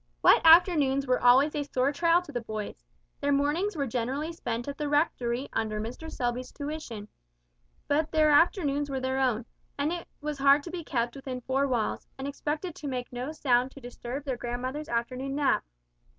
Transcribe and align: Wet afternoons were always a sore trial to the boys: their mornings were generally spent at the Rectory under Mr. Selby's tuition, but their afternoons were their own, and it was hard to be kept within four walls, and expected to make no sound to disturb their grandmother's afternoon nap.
Wet 0.23 0.41
afternoons 0.43 1.05
were 1.05 1.21
always 1.23 1.53
a 1.53 1.61
sore 1.61 1.91
trial 1.91 2.23
to 2.23 2.31
the 2.31 2.41
boys: 2.41 2.83
their 3.19 3.31
mornings 3.31 3.75
were 3.75 3.85
generally 3.85 4.33
spent 4.33 4.67
at 4.67 4.79
the 4.79 4.89
Rectory 4.89 5.47
under 5.53 5.79
Mr. 5.79 6.11
Selby's 6.11 6.51
tuition, 6.51 7.07
but 7.87 8.11
their 8.11 8.31
afternoons 8.31 8.89
were 8.89 8.99
their 8.99 9.19
own, 9.19 9.45
and 9.77 9.93
it 9.93 10.07
was 10.19 10.39
hard 10.39 10.63
to 10.63 10.71
be 10.71 10.83
kept 10.83 11.15
within 11.15 11.41
four 11.41 11.67
walls, 11.67 12.07
and 12.17 12.27
expected 12.27 12.73
to 12.73 12.87
make 12.87 13.13
no 13.13 13.31
sound 13.31 13.69
to 13.73 13.79
disturb 13.79 14.25
their 14.25 14.37
grandmother's 14.37 14.89
afternoon 14.89 15.35
nap. 15.35 15.63